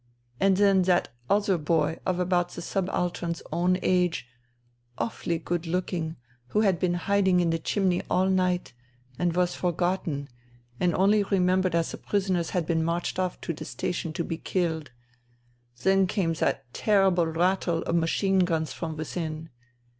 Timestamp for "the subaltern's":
2.53-3.43